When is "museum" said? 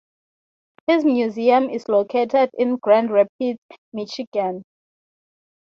1.05-1.69